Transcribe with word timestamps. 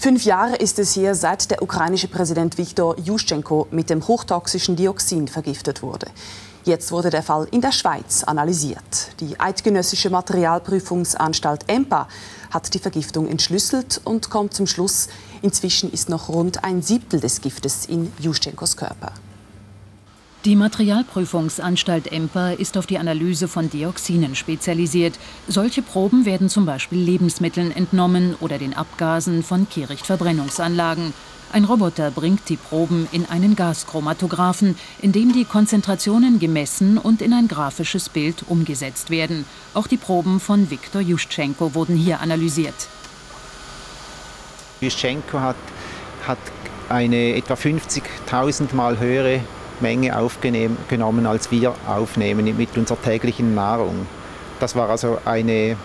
Fünf 0.00 0.24
Jahre 0.24 0.56
ist 0.56 0.78
es 0.78 0.96
her, 0.96 1.14
seit 1.14 1.50
der 1.50 1.62
ukrainische 1.62 2.08
Präsident 2.08 2.56
Viktor 2.56 2.98
Juschenko 2.98 3.66
mit 3.70 3.90
dem 3.90 4.08
hochtoxischen 4.08 4.74
Dioxin 4.74 5.28
vergiftet 5.28 5.82
wurde. 5.82 6.06
Jetzt 6.64 6.90
wurde 6.90 7.10
der 7.10 7.22
Fall 7.22 7.46
in 7.50 7.60
der 7.60 7.70
Schweiz 7.70 8.24
analysiert. 8.24 9.10
Die 9.20 9.38
eidgenössische 9.38 10.08
Materialprüfungsanstalt 10.08 11.64
EMPA 11.68 12.08
hat 12.50 12.72
die 12.72 12.78
Vergiftung 12.78 13.28
entschlüsselt 13.28 14.00
und 14.02 14.30
kommt 14.30 14.54
zum 14.54 14.66
Schluss, 14.66 15.08
inzwischen 15.42 15.92
ist 15.92 16.08
noch 16.08 16.30
rund 16.30 16.64
ein 16.64 16.80
Siebtel 16.80 17.20
des 17.20 17.42
Giftes 17.42 17.84
in 17.84 18.10
Juschenkos 18.18 18.78
Körper. 18.78 19.12
Die 20.46 20.56
Materialprüfungsanstalt 20.56 22.10
EMPA 22.10 22.52
ist 22.52 22.78
auf 22.78 22.86
die 22.86 22.96
Analyse 22.96 23.46
von 23.46 23.68
Dioxinen 23.68 24.34
spezialisiert. 24.34 25.18
Solche 25.48 25.82
Proben 25.82 26.24
werden 26.24 26.48
zum 26.48 26.64
Beispiel 26.64 26.98
Lebensmitteln 26.98 27.70
entnommen 27.70 28.34
oder 28.40 28.56
den 28.56 28.72
Abgasen 28.72 29.42
von 29.42 29.68
Kehrichtverbrennungsanlagen. 29.68 31.12
Ein 31.52 31.64
Roboter 31.64 32.10
bringt 32.10 32.48
die 32.48 32.56
Proben 32.56 33.06
in 33.12 33.26
einen 33.26 33.54
Gaschromatographen, 33.54 34.78
in 35.02 35.12
dem 35.12 35.34
die 35.34 35.44
Konzentrationen 35.44 36.38
gemessen 36.38 36.96
und 36.96 37.20
in 37.20 37.34
ein 37.34 37.46
grafisches 37.46 38.08
Bild 38.08 38.44
umgesetzt 38.48 39.10
werden. 39.10 39.44
Auch 39.74 39.88
die 39.88 39.98
Proben 39.98 40.40
von 40.40 40.70
Viktor 40.70 41.02
Juschenko 41.02 41.74
wurden 41.74 41.96
hier 41.96 42.20
analysiert. 42.20 42.88
Juschenko 44.80 45.38
hat, 45.38 45.56
hat 46.26 46.38
eine 46.88 47.34
etwa 47.34 47.54
50.000 47.54 48.74
Mal 48.74 48.98
höhere 48.98 49.42
Menge 49.80 50.18
aufgenommen, 50.18 51.26
als 51.26 51.50
wir 51.50 51.74
aufnehmen 51.86 52.56
mit 52.56 52.76
unserer 52.76 53.00
täglichen 53.00 53.54
Nahrung. 53.54 54.06
Das 54.58 54.76
war 54.76 54.90
also 54.90 55.18
eine 55.24 55.76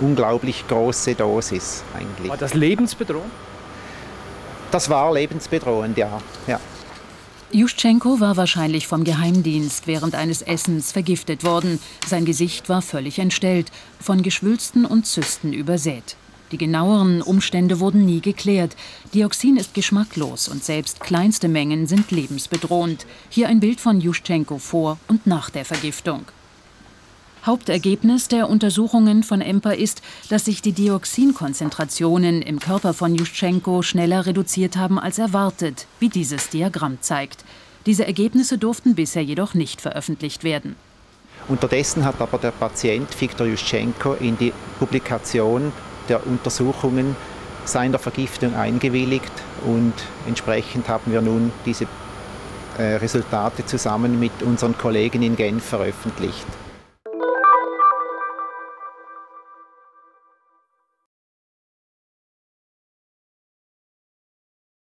unglaublich 0.00 0.66
große 0.66 1.14
Dosis 1.14 1.84
eigentlich. 1.94 2.30
War 2.30 2.36
das 2.36 2.54
lebensbedrohend? 2.54 3.30
Das 4.70 4.90
war 4.90 5.12
lebensbedrohend, 5.12 5.96
ja. 5.96 6.20
ja. 6.46 6.58
Juschenko 7.52 8.18
war 8.18 8.36
wahrscheinlich 8.36 8.88
vom 8.88 9.04
Geheimdienst 9.04 9.86
während 9.86 10.16
eines 10.16 10.42
Essens 10.42 10.90
vergiftet 10.90 11.44
worden. 11.44 11.78
Sein 12.04 12.24
Gesicht 12.24 12.68
war 12.68 12.82
völlig 12.82 13.20
entstellt, 13.20 13.70
von 14.00 14.22
Geschwülsten 14.22 14.84
und 14.84 15.06
Zysten 15.06 15.52
übersät. 15.52 16.16
Die 16.54 16.58
genaueren 16.58 17.20
Umstände 17.20 17.80
wurden 17.80 18.06
nie 18.06 18.20
geklärt. 18.20 18.76
Dioxin 19.12 19.56
ist 19.56 19.74
geschmacklos 19.74 20.46
und 20.46 20.62
selbst 20.62 21.00
kleinste 21.00 21.48
Mengen 21.48 21.88
sind 21.88 22.12
lebensbedrohend. 22.12 23.06
Hier 23.28 23.48
ein 23.48 23.58
Bild 23.58 23.80
von 23.80 24.00
Juschenko 24.00 24.58
vor 24.58 24.98
und 25.08 25.26
nach 25.26 25.50
der 25.50 25.64
Vergiftung. 25.64 26.26
Hauptergebnis 27.44 28.28
der 28.28 28.48
Untersuchungen 28.48 29.24
von 29.24 29.40
EMPA 29.40 29.72
ist, 29.72 30.00
dass 30.28 30.44
sich 30.44 30.62
die 30.62 30.70
Dioxinkonzentrationen 30.70 32.40
im 32.40 32.60
Körper 32.60 32.94
von 32.94 33.16
Juschenko 33.16 33.82
schneller 33.82 34.24
reduziert 34.24 34.76
haben 34.76 35.00
als 35.00 35.18
erwartet, 35.18 35.88
wie 35.98 36.08
dieses 36.08 36.50
Diagramm 36.50 36.98
zeigt. 37.00 37.44
Diese 37.84 38.06
Ergebnisse 38.06 38.58
durften 38.58 38.94
bisher 38.94 39.24
jedoch 39.24 39.54
nicht 39.54 39.80
veröffentlicht 39.80 40.44
werden. 40.44 40.76
Unterdessen 41.48 42.04
hat 42.04 42.20
aber 42.20 42.38
der 42.38 42.52
Patient 42.52 43.08
Viktor 43.20 43.48
Juschenko 43.48 44.12
in 44.14 44.38
die 44.38 44.52
Publikation 44.78 45.72
der 46.08 46.26
Untersuchungen 46.26 47.16
seiner 47.64 47.98
Vergiftung 47.98 48.54
eingewilligt 48.54 49.32
und 49.64 49.94
entsprechend 50.26 50.88
haben 50.88 51.12
wir 51.12 51.22
nun 51.22 51.52
diese 51.64 51.86
äh, 52.78 52.96
Resultate 52.96 53.64
zusammen 53.64 54.18
mit 54.20 54.42
unseren 54.42 54.76
Kollegen 54.76 55.22
in 55.22 55.36
Genf 55.36 55.64
veröffentlicht. 55.64 56.46